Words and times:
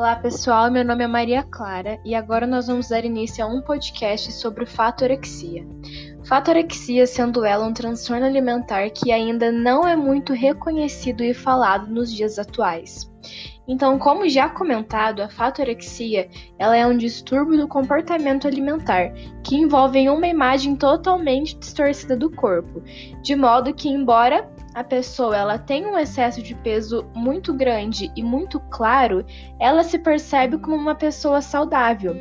Olá 0.00 0.16
pessoal, 0.16 0.70
meu 0.70 0.82
nome 0.82 1.04
é 1.04 1.06
Maria 1.06 1.42
Clara 1.42 2.00
e 2.06 2.14
agora 2.14 2.46
nós 2.46 2.68
vamos 2.68 2.88
dar 2.88 3.04
início 3.04 3.44
a 3.44 3.46
um 3.46 3.60
podcast 3.60 4.32
sobre 4.32 4.64
fatorexia. 4.64 5.62
Fatorexia 6.24 7.06
sendo 7.06 7.44
ela 7.44 7.66
um 7.66 7.74
transtorno 7.74 8.24
alimentar 8.24 8.88
que 8.88 9.12
ainda 9.12 9.52
não 9.52 9.86
é 9.86 9.94
muito 9.94 10.32
reconhecido 10.32 11.22
e 11.22 11.34
falado 11.34 11.92
nos 11.92 12.10
dias 12.10 12.38
atuais. 12.38 13.12
Então, 13.68 13.98
como 13.98 14.28
já 14.28 14.48
comentado, 14.48 15.20
a 15.20 15.28
fatorexia 15.28 16.28
ela 16.58 16.76
é 16.76 16.86
um 16.86 16.96
distúrbio 16.96 17.56
do 17.56 17.68
comportamento 17.68 18.48
alimentar 18.48 19.12
que 19.44 19.56
envolve 19.56 20.08
uma 20.08 20.26
imagem 20.26 20.74
totalmente 20.74 21.56
distorcida 21.56 22.16
do 22.16 22.30
corpo, 22.30 22.82
de 23.22 23.36
modo 23.36 23.72
que, 23.72 23.88
embora 23.88 24.50
a 24.74 24.84
pessoa 24.84 25.36
ela 25.36 25.58
tem 25.58 25.84
um 25.84 25.98
excesso 25.98 26.42
de 26.42 26.54
peso 26.54 27.04
muito 27.14 27.52
grande 27.52 28.10
e 28.14 28.22
muito 28.22 28.60
claro, 28.70 29.24
ela 29.58 29.82
se 29.82 29.98
percebe 29.98 30.58
como 30.58 30.76
uma 30.76 30.94
pessoa 30.94 31.40
saudável. 31.40 32.14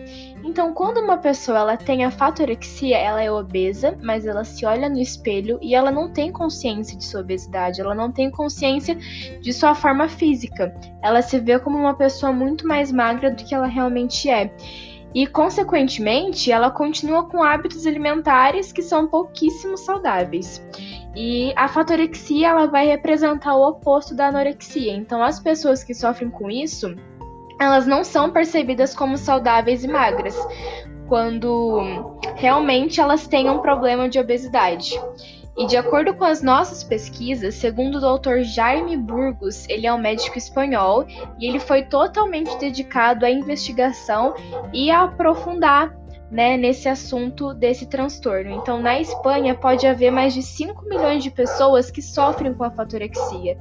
Então, 0.44 0.74
quando 0.74 1.00
uma 1.00 1.18
pessoa 1.18 1.60
ela 1.60 1.78
tem 1.78 2.04
a 2.04 2.12
fatorexia, 2.12 2.98
ela 2.98 3.22
é 3.22 3.32
obesa, 3.32 3.98
mas 4.02 4.26
ela 4.26 4.44
se 4.44 4.66
olha 4.66 4.90
no 4.90 5.00
espelho 5.00 5.60
e 5.62 5.76
ela 5.76 5.92
não 5.92 6.12
tem 6.12 6.32
consciência 6.32 6.98
de 6.98 7.04
sua 7.04 7.22
obesidade, 7.22 7.82
ela 7.82 7.94
não 7.94 8.12
tem 8.12 8.32
consciência 8.32 8.96
de 8.96 9.54
sua 9.54 9.76
forma 9.76 10.08
física. 10.08 10.74
Ela 11.02 11.22
se 11.22 11.40
vê 11.40 11.60
como 11.60 11.78
uma 11.78 11.94
pessoa 11.94 12.32
muito 12.32 12.68
mais 12.68 12.92
magra 12.92 13.32
do 13.32 13.44
que 13.44 13.56
ela 13.56 13.68
realmente 13.68 14.30
é 14.30 14.52
e, 15.14 15.26
consequentemente, 15.26 16.52
ela 16.52 16.70
continua 16.70 17.24
com 17.24 17.42
hábitos 17.42 17.86
alimentares 17.88 18.72
que 18.72 18.82
são 18.82 19.08
pouquíssimo 19.08 19.78
saudáveis. 19.78 20.64
E 21.16 21.52
a 21.56 21.68
fatorexia 21.68 22.50
ela 22.50 22.68
vai 22.68 22.86
representar 22.86 23.56
o 23.56 23.68
oposto 23.68 24.14
da 24.14 24.28
anorexia. 24.28 24.94
Então, 24.94 25.24
as 25.24 25.40
pessoas 25.40 25.84
que 25.84 25.96
sofrem 25.96 26.30
com 26.30 26.50
isso, 26.50 26.96
elas 27.60 27.88
não 27.88 28.04
são 28.04 28.30
percebidas 28.30 28.96
como 28.96 29.18
saudáveis 29.18 29.84
e 29.84 29.88
magras, 29.88 30.38
quando 31.08 32.16
realmente 32.36 33.02
elas 33.02 33.28
têm 33.28 33.50
um 33.50 33.60
problema 33.60 34.08
de 34.08 34.20
obesidade. 34.20 35.00
E 35.60 35.66
de 35.66 35.76
acordo 35.76 36.14
com 36.14 36.24
as 36.24 36.42
nossas 36.42 36.86
pesquisas, 36.86 37.54
segundo 37.56 37.98
o 37.98 38.18
Dr. 38.18 38.44
Jaime 38.44 38.96
Burgos, 38.96 39.68
ele 39.68 39.86
é 39.86 39.94
um 39.94 39.98
médico 39.98 40.38
espanhol 40.38 41.06
e 41.38 41.46
ele 41.46 41.60
foi 41.60 41.84
totalmente 41.84 42.58
dedicado 42.58 43.26
à 43.26 43.30
investigação 43.30 44.34
e 44.72 44.90
a 44.90 45.04
aprofundar 45.04 45.94
né, 46.32 46.56
nesse 46.56 46.88
assunto 46.88 47.54
desse 47.54 47.88
transtorno. 47.88 48.52
Então, 48.52 48.82
na 48.82 49.02
Espanha, 49.02 49.54
pode 49.54 49.86
haver 49.86 50.12
mais 50.12 50.34
de 50.34 50.42
5 50.42 50.86
milhões 50.86 51.22
de 51.22 51.30
pessoas 51.30 51.92
que 51.92 52.02
sofrem 52.02 52.54
com 52.54 52.64
a 52.64 52.72
fatorexia. 52.72 53.58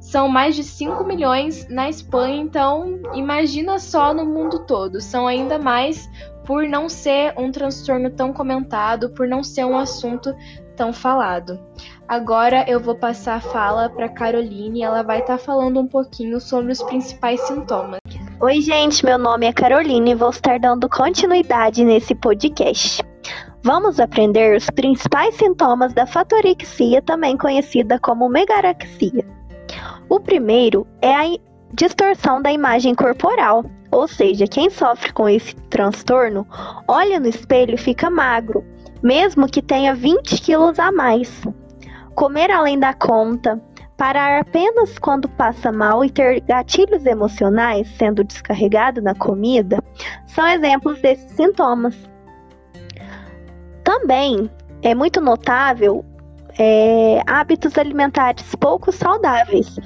São 0.00 0.28
mais 0.28 0.56
de 0.56 0.64
5 0.64 1.04
milhões 1.04 1.68
na 1.68 1.90
Espanha, 1.90 2.36
então 2.36 3.00
imagina 3.12 3.78
só 3.78 4.14
no 4.14 4.24
mundo 4.24 4.60
todo. 4.60 4.98
São 4.98 5.26
ainda 5.26 5.58
mais 5.58 6.08
por 6.46 6.68
não 6.68 6.88
ser 6.88 7.34
um 7.38 7.50
transtorno 7.50 8.10
tão 8.10 8.32
comentado, 8.32 9.10
por 9.10 9.26
não 9.26 9.42
ser 9.42 9.64
um 9.64 9.76
assunto 9.76 10.34
tão 10.76 10.92
falado. 10.92 11.58
Agora 12.06 12.64
eu 12.68 12.78
vou 12.78 12.94
passar 12.94 13.36
a 13.36 13.40
fala 13.40 13.88
para 13.88 14.08
Caroline, 14.08 14.82
ela 14.82 15.02
vai 15.02 15.20
estar 15.20 15.38
tá 15.38 15.38
falando 15.38 15.80
um 15.80 15.86
pouquinho 15.86 16.40
sobre 16.40 16.72
os 16.72 16.82
principais 16.82 17.40
sintomas. 17.42 17.98
Oi, 18.40 18.60
gente, 18.60 19.04
meu 19.04 19.18
nome 19.18 19.46
é 19.46 19.52
Caroline 19.52 20.10
e 20.10 20.14
vou 20.14 20.30
estar 20.30 20.58
dando 20.58 20.88
continuidade 20.88 21.84
nesse 21.84 22.14
podcast. 22.14 23.02
Vamos 23.62 23.98
aprender 23.98 24.54
os 24.54 24.68
principais 24.68 25.36
sintomas 25.36 25.94
da 25.94 26.06
fatorexia, 26.06 27.00
também 27.00 27.36
conhecida 27.36 27.98
como 27.98 28.28
megaraxia. 28.28 29.24
O 30.08 30.20
primeiro 30.20 30.86
é 31.00 31.14
a 31.14 31.38
distorção 31.72 32.42
da 32.42 32.52
imagem 32.52 32.94
corporal, 32.94 33.64
ou 33.90 34.06
seja, 34.06 34.46
quem 34.46 34.68
sofre 34.68 35.12
com 35.12 35.28
esse 35.28 35.54
transtorno 35.70 36.46
olha 36.86 37.18
no 37.18 37.26
espelho 37.28 37.74
e 37.74 37.78
fica 37.78 38.10
magro, 38.10 38.62
mesmo 39.04 39.46
que 39.46 39.60
tenha 39.60 39.94
20 39.94 40.40
quilos 40.40 40.78
a 40.78 40.90
mais. 40.90 41.30
Comer 42.14 42.50
além 42.50 42.78
da 42.78 42.94
conta, 42.94 43.60
parar 43.98 44.40
apenas 44.40 44.98
quando 44.98 45.28
passa 45.28 45.70
mal 45.70 46.02
e 46.02 46.08
ter 46.08 46.40
gatilhos 46.40 47.04
emocionais 47.04 47.86
sendo 47.98 48.24
descarregado 48.24 49.02
na 49.02 49.14
comida 49.14 49.78
são 50.26 50.46
exemplos 50.48 51.02
desses 51.02 51.30
sintomas. 51.32 51.94
Também 53.84 54.50
é 54.80 54.94
muito 54.94 55.20
notável 55.20 56.02
é, 56.58 57.20
hábitos 57.26 57.76
alimentares 57.76 58.54
pouco 58.54 58.90
saudáveis, 58.90 59.76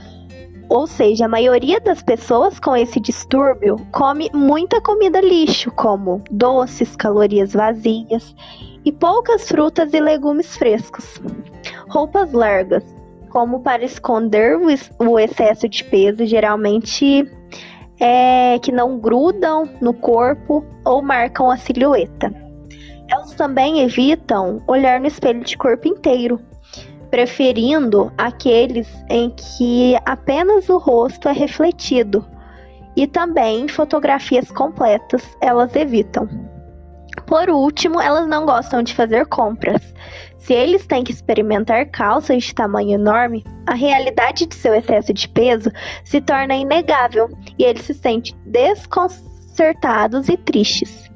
ou 0.68 0.86
seja, 0.86 1.24
a 1.24 1.28
maioria 1.28 1.80
das 1.80 2.02
pessoas 2.02 2.60
com 2.60 2.76
esse 2.76 3.00
distúrbio 3.00 3.76
come 3.90 4.30
muita 4.32 4.80
comida 4.80 5.20
lixo, 5.20 5.72
como 5.72 6.22
doces, 6.30 6.94
calorias 6.94 7.54
vazias 7.54 8.34
e 8.88 8.92
poucas 8.92 9.46
frutas 9.46 9.92
e 9.92 10.00
legumes 10.00 10.56
frescos. 10.56 11.20
Roupas 11.90 12.32
largas, 12.32 12.82
como 13.28 13.60
para 13.60 13.84
esconder 13.84 14.56
o 14.98 15.18
excesso 15.18 15.68
de 15.68 15.84
peso, 15.84 16.24
geralmente 16.24 17.30
é, 18.00 18.58
que 18.60 18.72
não 18.72 18.98
grudam 18.98 19.68
no 19.82 19.92
corpo 19.92 20.64
ou 20.86 21.02
marcam 21.02 21.50
a 21.50 21.58
silhueta. 21.58 22.32
Elas 23.10 23.34
também 23.34 23.80
evitam 23.80 24.62
olhar 24.66 24.98
no 24.98 25.06
espelho 25.06 25.44
de 25.44 25.58
corpo 25.58 25.86
inteiro, 25.86 26.40
preferindo 27.10 28.10
aqueles 28.16 28.88
em 29.10 29.28
que 29.28 29.98
apenas 30.06 30.70
o 30.70 30.78
rosto 30.78 31.28
é 31.28 31.32
refletido. 31.32 32.24
E 32.96 33.06
também 33.06 33.68
fotografias 33.68 34.50
completas 34.50 35.22
elas 35.42 35.76
evitam. 35.76 36.47
Por 37.28 37.50
último, 37.50 38.00
elas 38.00 38.26
não 38.26 38.46
gostam 38.46 38.82
de 38.82 38.94
fazer 38.94 39.26
compras. 39.26 39.82
Se 40.38 40.54
eles 40.54 40.86
têm 40.86 41.04
que 41.04 41.12
experimentar 41.12 41.90
calças 41.90 42.44
de 42.44 42.54
tamanho 42.54 42.94
enorme, 42.94 43.44
a 43.66 43.74
realidade 43.74 44.46
de 44.46 44.54
seu 44.54 44.74
excesso 44.74 45.12
de 45.12 45.28
peso 45.28 45.70
se 46.04 46.22
torna 46.22 46.56
inegável 46.56 47.28
e 47.58 47.64
eles 47.64 47.82
se 47.82 47.92
sentem 47.92 48.34
desconcertados 48.46 50.30
e 50.30 50.38
tristes. 50.38 51.10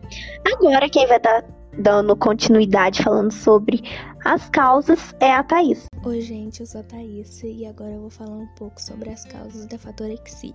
Agora, 0.53 0.87
quem 0.91 1.07
vai 1.07 1.17
estar 1.17 1.45
dando 1.79 2.15
continuidade 2.15 3.03
falando 3.03 3.33
sobre 3.33 3.83
as 4.23 4.51
causas 4.51 5.15
é 5.19 5.33
a 5.33 5.43
Thaís. 5.43 5.87
Oi, 6.05 6.21
gente, 6.21 6.61
eu 6.61 6.67
sou 6.67 6.83
a 6.83 6.85
Thaís 6.85 7.43
e 7.43 7.65
agora 7.65 7.93
eu 7.93 8.01
vou 8.03 8.11
falar 8.11 8.37
um 8.37 8.49
pouco 8.49 8.79
sobre 8.83 9.09
as 9.09 9.25
causas 9.25 9.65
da 9.65 9.79
fatorexia. 9.79 10.55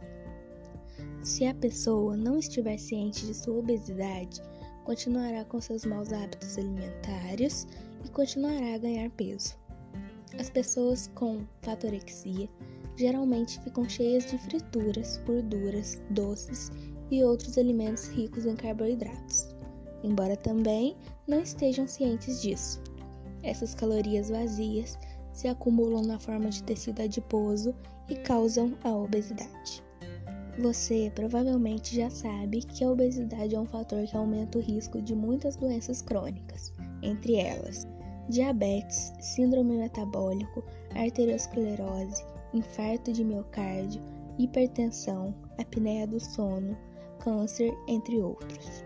Se 1.23 1.47
a 1.47 1.55
pessoa 1.55 2.15
não 2.15 2.37
estiver 2.37 2.77
ciente 2.77 3.25
de 3.25 3.33
sua 3.33 3.57
obesidade, 3.57 4.39
continuará 4.87 5.43
com 5.43 5.59
seus 5.59 5.83
maus 5.83 6.13
hábitos 6.13 6.57
alimentares 6.57 7.67
e 8.05 8.09
continuará 8.09 8.75
a 8.75 8.77
ganhar 8.77 9.09
peso. 9.09 9.53
As 10.39 10.49
pessoas 10.49 11.11
com 11.13 11.45
fatorexia 11.61 12.47
geralmente 12.95 13.59
ficam 13.63 13.87
cheias 13.89 14.31
de 14.31 14.37
frituras, 14.37 15.21
gorduras, 15.25 16.01
doces 16.11 16.71
e 17.11 17.21
outros 17.21 17.57
alimentos 17.57 18.07
ricos 18.07 18.45
em 18.45 18.55
carboidratos, 18.55 19.53
embora 20.05 20.37
também 20.37 20.95
não 21.27 21.41
estejam 21.41 21.85
cientes 21.85 22.41
disso. 22.41 22.81
Essas 23.43 23.75
calorias 23.75 24.29
vazias 24.29 24.97
se 25.33 25.49
acumulam 25.49 26.01
na 26.01 26.17
forma 26.17 26.49
de 26.49 26.63
tecido 26.63 27.01
adiposo 27.01 27.75
e 28.07 28.15
causam 28.15 28.73
a 28.85 28.91
obesidade. 28.95 29.83
Você 30.59 31.11
provavelmente 31.13 31.95
já 31.95 32.09
sabe 32.09 32.63
que 32.63 32.83
a 32.83 32.89
obesidade 32.89 33.53
é 33.53 33.59
um 33.59 33.65
fator 33.67 34.03
que 34.07 34.17
aumenta 34.17 34.57
o 34.57 34.61
risco 34.61 34.99
de 34.99 35.13
muitas 35.13 35.55
doenças 35.55 36.01
crônicas, 36.01 36.73
entre 37.03 37.35
elas 37.35 37.87
diabetes, 38.27 39.13
síndrome 39.21 39.77
metabólico, 39.77 40.63
arteriosclerose, 40.95 42.25
infarto 42.53 43.13
de 43.13 43.23
miocárdio, 43.23 44.01
hipertensão, 44.37 45.33
apneia 45.57 46.05
do 46.05 46.19
sono, 46.19 46.77
câncer, 47.19 47.73
entre 47.87 48.17
outros. 48.17 48.83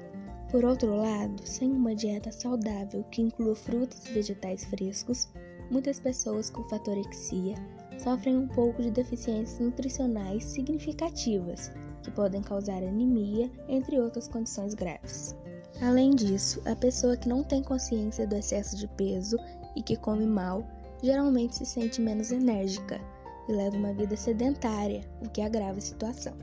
Por 0.51 0.65
outro 0.65 0.95
lado, 0.95 1.41
sem 1.45 1.71
uma 1.71 1.95
dieta 1.95 2.31
saudável 2.31 3.03
que 3.05 3.21
inclua 3.21 3.55
frutas 3.55 4.05
e 4.05 4.11
vegetais 4.11 4.65
frescos, 4.65 5.29
muitas 5.71 5.99
pessoas 5.99 6.49
com 6.49 6.67
fatorexia 6.67 7.55
sofrem 7.97 8.37
um 8.37 8.47
pouco 8.47 8.81
de 8.81 8.91
deficiências 8.91 9.59
nutricionais 9.59 10.43
significativas, 10.43 11.71
que 12.01 12.11
podem 12.11 12.41
causar 12.41 12.77
anemia, 12.83 13.49
entre 13.67 13.99
outras 13.99 14.27
condições 14.27 14.73
graves. 14.73 15.35
Além 15.81 16.11
disso, 16.11 16.61
a 16.65 16.75
pessoa 16.75 17.17
que 17.17 17.27
não 17.27 17.43
tem 17.43 17.63
consciência 17.63 18.27
do 18.27 18.35
excesso 18.35 18.77
de 18.77 18.87
peso 18.87 19.37
e 19.75 19.81
que 19.81 19.95
come 19.95 20.25
mal 20.25 20.63
geralmente 21.01 21.55
se 21.55 21.65
sente 21.65 21.99
menos 21.99 22.31
enérgica 22.31 23.01
e 23.49 23.51
leva 23.51 23.75
uma 23.75 23.93
vida 23.93 24.15
sedentária, 24.15 25.01
o 25.23 25.29
que 25.29 25.41
agrava 25.41 25.79
a 25.79 25.81
situação. 25.81 26.33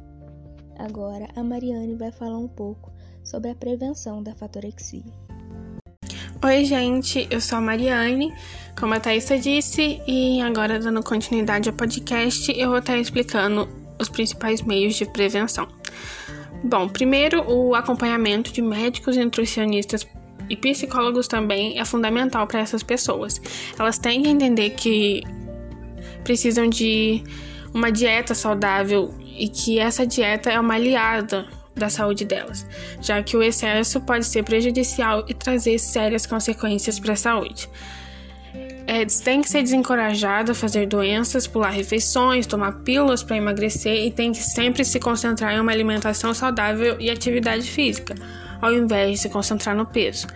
Agora, 0.77 1.29
a 1.35 1.43
Mariane 1.43 1.95
vai 1.95 2.11
falar 2.11 2.39
um 2.39 2.49
pouco 2.49 2.93
sobre 3.25 3.51
a 3.51 3.55
prevenção 3.55 4.23
da 4.23 4.35
fatorexia. 4.35 5.28
Oi, 6.41 6.65
gente, 6.65 7.27
eu 7.33 7.41
sou 7.41 7.59
a 7.59 7.61
Mariane, 7.61 8.33
como 8.79 8.95
a 8.95 9.01
Thaisa 9.01 9.37
disse, 9.37 10.01
e 10.07 10.41
agora 10.41 10.79
dando 10.79 11.03
continuidade 11.03 11.69
ao 11.69 11.75
podcast, 11.75 12.53
eu 12.57 12.69
vou 12.69 12.79
estar 12.79 12.97
explicando 12.97 13.69
os 13.99 14.09
principais 14.09 14.63
meios 14.63 14.95
de 14.95 15.05
prevenção. 15.05 15.67
Bom, 16.63 16.89
primeiro, 16.89 17.43
o 17.51 17.75
acompanhamento 17.75 18.53
de 18.53 18.63
médicos 18.63 19.17
e 19.17 19.25
nutricionistas 19.25 20.07
e 20.49 20.57
psicólogos 20.57 21.27
também 21.27 21.77
é 21.77 21.85
fundamental 21.85 22.47
para 22.47 22.61
essas 22.61 22.85
pessoas. 22.85 23.41
Elas 23.77 23.99
têm 23.99 24.23
que 24.23 24.29
entender 24.29 24.71
que 24.71 25.25
precisam 26.23 26.69
de 26.69 27.25
uma 27.75 27.91
dieta 27.91 28.33
saudável 28.33 29.13
e 29.37 29.49
que 29.49 29.81
essa 29.81 30.07
dieta 30.07 30.51
é 30.51 30.61
uma 30.61 30.75
aliada 30.75 31.49
da 31.79 31.89
saúde 31.89 32.25
delas, 32.25 32.67
já 33.01 33.23
que 33.23 33.37
o 33.37 33.43
excesso 33.43 34.01
pode 34.01 34.25
ser 34.27 34.43
prejudicial 34.43 35.25
e 35.29 35.35
trazer 35.35 35.79
sérias 35.79 36.27
consequências 36.27 36.99
para 36.99 37.13
a 37.13 37.17
saúde. 37.17 37.69
É, 38.87 39.05
tem 39.05 39.43
que 39.43 39.51
ser 39.51 39.63
desencorajado 39.63 40.53
a 40.53 40.55
fazer 40.55 40.87
doenças, 40.87 41.47
pular 41.47 41.69
refeições, 41.69 42.47
tomar 42.47 42.73
pílulas 42.85 43.23
para 43.23 43.37
emagrecer 43.37 44.07
e 44.07 44.11
tem 44.11 44.33
que 44.33 44.39
sempre 44.39 44.83
se 44.83 44.99
concentrar 44.99 45.55
em 45.55 45.61
uma 45.61 45.71
alimentação 45.71 46.33
saudável 46.33 46.97
e 46.99 47.11
atividade 47.11 47.71
física, 47.71 48.15
ao 48.63 48.73
invés 48.73 49.11
de 49.11 49.19
se 49.19 49.29
concentrar 49.29 49.77
no 49.77 49.85
peso. 49.85 50.27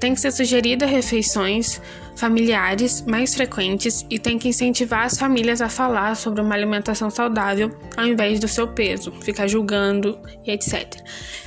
Tem 0.00 0.14
que 0.14 0.20
ser 0.20 0.32
sugerida 0.32 0.86
refeições 0.86 1.80
familiares 2.16 3.02
mais 3.02 3.34
frequentes 3.34 4.04
e 4.10 4.18
tem 4.18 4.38
que 4.38 4.48
incentivar 4.48 5.04
as 5.04 5.18
famílias 5.18 5.60
a 5.60 5.68
falar 5.68 6.16
sobre 6.16 6.40
uma 6.40 6.54
alimentação 6.54 7.10
saudável 7.10 7.70
ao 7.96 8.06
invés 8.06 8.40
do 8.40 8.48
seu 8.48 8.66
peso, 8.66 9.12
ficar 9.20 9.46
julgando 9.46 10.18
e 10.44 10.50
etc. 10.50 10.96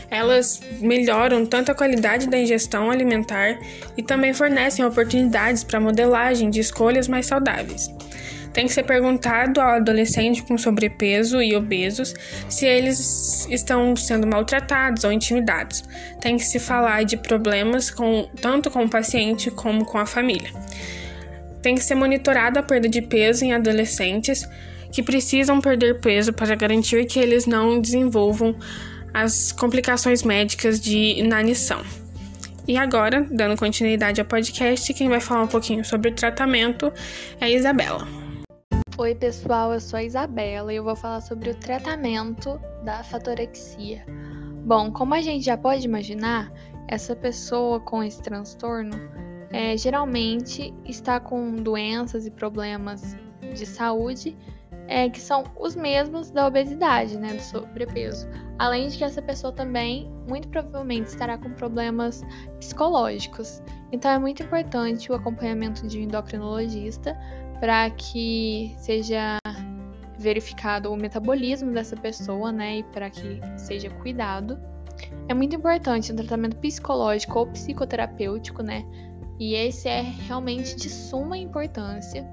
Elas 0.10 0.62
melhoram 0.80 1.46
tanto 1.46 1.72
a 1.72 1.76
qualidade 1.76 2.28
da 2.28 2.38
ingestão 2.38 2.92
alimentar 2.92 3.60
e 3.98 4.04
também 4.04 4.34
fornecem 4.34 4.86
oportunidades 4.86 5.64
para 5.64 5.80
modelagem 5.80 6.52
de 6.52 6.60
escolhas 6.60 7.08
mais 7.08 7.26
saudáveis. 7.26 7.90
Tem 8.54 8.68
que 8.68 8.74
ser 8.74 8.84
perguntado 8.84 9.60
ao 9.60 9.70
adolescente 9.70 10.44
com 10.44 10.58
sobrepeso 10.58 11.42
e 11.42 11.56
obesos 11.56 12.14
se 12.48 12.66
eles 12.68 13.48
estão 13.50 13.96
sendo 13.96 14.28
maltratados 14.28 15.04
ou 15.04 15.12
intimidados. 15.12 15.84
Tem 16.22 16.38
que 16.38 16.46
se 16.46 16.60
falar 16.60 17.04
de 17.04 17.18
problemas 17.18 17.90
com, 17.90 18.30
tanto 18.40 18.70
com 18.70 18.86
o 18.86 18.90
paciente 18.90 19.50
como 19.50 19.86
com 19.86 19.98
a 19.98 20.06
família. 20.06 20.52
Tem 21.64 21.76
que 21.76 21.84
ser 21.84 21.96
monitorada 21.96 22.60
a 22.60 22.64
perda 22.64 22.88
de 22.88 23.02
peso 23.02 23.44
em 23.44 23.54
adolescentes 23.54 24.48
que 24.92 25.02
precisam 25.02 25.60
perder 25.60 26.00
peso 26.00 26.32
para 26.32 26.54
garantir 26.54 27.06
que 27.06 27.18
eles 27.18 27.48
não 27.48 27.82
desenvolvam 27.82 28.56
as 29.12 29.52
complicações 29.52 30.22
médicas 30.22 30.80
de 30.80 31.20
inanição. 31.20 31.82
E 32.68 32.78
agora, 32.78 33.26
dando 33.30 33.58
continuidade 33.58 34.22
ao 34.22 34.28
podcast, 34.28 34.94
quem 34.94 35.10
vai 35.10 35.20
falar 35.20 35.44
um 35.44 35.48
pouquinho 35.48 35.84
sobre 35.84 36.12
o 36.12 36.14
tratamento 36.14 36.94
é 37.42 37.46
a 37.46 37.50
Isabela. 37.50 38.23
Oi, 38.96 39.16
pessoal, 39.16 39.74
eu 39.74 39.80
sou 39.80 39.98
a 39.98 40.04
Isabela 40.04 40.72
e 40.72 40.76
eu 40.76 40.84
vou 40.84 40.96
falar 40.96 41.20
sobre 41.22 41.50
o 41.50 41.56
tratamento 41.56 42.62
da 42.84 43.04
fatorexia. 43.04 44.06
Bom, 44.64 44.92
como 44.92 45.16
a 45.16 45.22
gente 45.22 45.44
já 45.44 45.58
pode 45.58 45.84
imaginar, 45.84 46.54
essa 46.88 47.16
pessoa 47.16 47.80
com 47.80 48.04
esse 48.04 48.22
transtorno 48.22 48.96
é, 49.52 49.76
geralmente 49.76 50.72
está 50.86 51.20
com 51.20 51.56
doenças 51.56 52.28
e 52.28 52.32
problemas 52.32 53.18
de 53.56 53.66
saúde 53.66 54.38
é, 54.88 55.10
que 55.10 55.20
são 55.20 55.44
os 55.60 55.76
mesmos 55.76 56.30
da 56.30 56.46
obesidade, 56.46 57.18
né, 57.18 57.34
do 57.34 57.42
sobrepeso. 57.42 58.28
Além 58.60 58.90
de 58.90 58.98
que 58.98 59.04
essa 59.04 59.24
pessoa 59.24 59.52
também, 59.52 60.08
muito 60.30 60.48
provavelmente, 60.50 61.08
estará 61.08 61.38
com 61.38 61.50
problemas 61.52 62.22
psicológicos. 62.60 63.60
Então 63.92 64.12
é 64.12 64.20
muito 64.20 64.44
importante 64.44 65.12
o 65.12 65.16
acompanhamento 65.16 65.88
de 65.88 65.98
um 66.00 66.04
endocrinologista 66.04 67.18
para 67.64 67.90
que 67.92 68.76
seja 68.78 69.38
verificado 70.20 70.92
o 70.92 70.98
metabolismo 70.98 71.72
dessa 71.72 71.96
pessoa, 71.96 72.52
né, 72.52 72.80
e 72.80 72.84
para 72.84 73.10
que 73.10 73.40
seja 73.56 73.90
cuidado. 73.90 74.60
É 75.30 75.34
muito 75.34 75.56
importante 75.56 76.12
o 76.12 76.16
tratamento 76.18 76.58
psicológico 76.58 77.40
ou 77.40 77.48
psicoterapêutico, 77.48 78.62
né? 78.62 78.86
E 79.40 79.56
esse 79.56 79.88
é 79.88 80.02
realmente 80.02 80.76
de 80.76 80.90
suma 80.90 81.38
importância, 81.38 82.28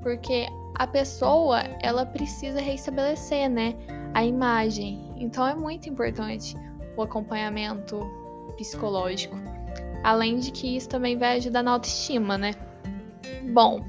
porque 0.00 0.46
a 0.76 0.86
pessoa, 0.86 1.60
ela 1.82 2.06
precisa 2.06 2.58
reestabelecer, 2.58 3.50
né, 3.50 3.74
a 4.14 4.24
imagem. 4.24 5.12
Então 5.18 5.46
é 5.46 5.54
muito 5.54 5.90
importante 5.90 6.56
o 6.96 7.02
acompanhamento 7.02 8.00
psicológico. 8.56 9.36
Além 10.02 10.38
de 10.38 10.50
que 10.50 10.74
isso 10.74 10.88
também 10.88 11.18
vai 11.18 11.36
ajudar 11.36 11.62
na 11.62 11.72
autoestima, 11.72 12.38
né? 12.38 12.54
Bom, 13.52 13.84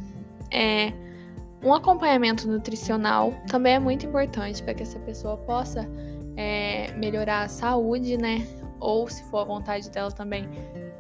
é, 0.52 0.94
um 1.64 1.74
acompanhamento 1.74 2.48
nutricional 2.48 3.34
também 3.48 3.76
é 3.76 3.80
muito 3.80 4.06
importante 4.06 4.62
para 4.64 4.74
que 4.74 4.84
essa 4.84 5.00
pessoa 5.00 5.38
possa 5.38 5.88
é, 6.36 6.92
melhorar 6.94 7.44
a 7.44 7.48
saúde, 7.48 8.18
né? 8.18 8.46
Ou, 8.80 9.08
se 9.08 9.24
for 9.26 9.40
a 9.40 9.44
vontade 9.44 9.90
dela 9.92 10.12
também, 10.12 10.50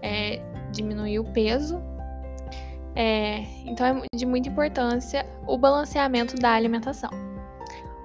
é, 0.01 0.39
diminuir 0.71 1.19
o 1.19 1.23
peso. 1.23 1.81
É, 2.95 3.39
então, 3.65 3.85
é 3.87 4.01
de 4.15 4.25
muita 4.25 4.49
importância 4.49 5.25
o 5.47 5.57
balanceamento 5.57 6.35
da 6.35 6.53
alimentação. 6.53 7.30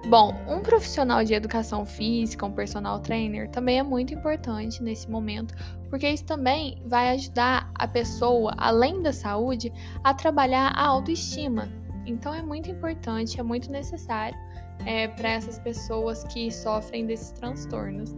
Bom, 0.09 0.33
um 0.47 0.61
profissional 0.61 1.25
de 1.25 1.35
educação 1.35 1.85
física, 1.85 2.47
um 2.47 2.53
personal 2.53 3.01
trainer, 3.01 3.51
também 3.51 3.81
é 3.81 3.83
muito 3.83 4.15
importante 4.15 4.81
nesse 4.81 5.11
momento, 5.11 5.53
porque 5.91 6.09
isso 6.09 6.25
também 6.25 6.81
vai 6.87 7.11
ajudar 7.11 7.69
a 7.75 7.89
pessoa, 7.89 8.55
além 8.57 9.03
da 9.03 9.13
saúde, 9.13 9.73
a 10.05 10.15
trabalhar 10.15 10.69
a 10.77 10.87
autoestima. 10.87 11.69
Então 12.07 12.33
é 12.33 12.41
muito 12.41 12.71
importante, 12.71 13.41
é 13.41 13.43
muito 13.43 13.69
necessário 13.69 14.39
é, 14.87 15.09
para 15.09 15.31
essas 15.31 15.59
pessoas 15.59 16.23
que 16.23 16.53
sofrem 16.53 17.05
desses 17.05 17.33
transtornos. 17.33 18.15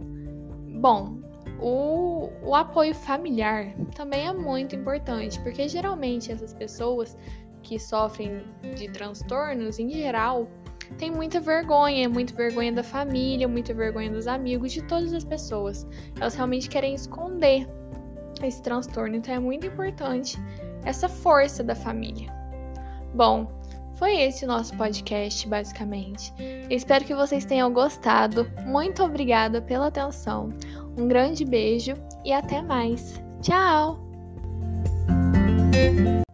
Bom, 0.79 1.17
o, 1.59 2.29
o 2.43 2.55
apoio 2.55 2.93
familiar 2.93 3.73
também 3.95 4.27
é 4.27 4.31
muito 4.31 4.75
importante, 4.75 5.39
porque 5.39 5.67
geralmente 5.67 6.31
essas 6.31 6.53
pessoas 6.53 7.17
que 7.63 7.79
sofrem 7.79 8.43
de 8.75 8.89
transtornos, 8.91 9.79
em 9.79 9.89
geral, 9.89 10.47
tem 10.97 11.11
muita 11.11 11.39
vergonha, 11.39 12.09
muita 12.09 12.33
vergonha 12.33 12.71
da 12.71 12.83
família, 12.83 13.47
muita 13.47 13.73
vergonha 13.73 14.11
dos 14.11 14.27
amigos, 14.27 14.71
de 14.71 14.81
todas 14.83 15.13
as 15.13 15.23
pessoas. 15.23 15.87
Elas 16.19 16.35
realmente 16.35 16.69
querem 16.69 16.93
esconder 16.93 17.67
esse 18.43 18.61
transtorno, 18.61 19.15
então 19.15 19.33
é 19.33 19.39
muito 19.39 19.67
importante 19.67 20.37
essa 20.83 21.09
força 21.09 21.63
da 21.63 21.75
família. 21.75 22.33
Bom, 23.13 23.47
foi 23.95 24.17
esse 24.21 24.45
o 24.45 24.47
nosso 24.47 24.75
podcast, 24.77 25.47
basicamente. 25.47 26.33
espero 26.69 27.03
que 27.03 27.13
vocês 27.13 27.43
tenham 27.43 27.71
gostado. 27.71 28.49
Muito 28.65 29.03
obrigada 29.03 29.61
pela 29.61 29.87
atenção. 29.87 30.53
Um 30.97 31.07
grande 31.07 31.43
beijo 31.43 31.93
e 32.23 32.31
até 32.31 32.61
mais. 32.61 33.21
Tchau! 33.41 33.99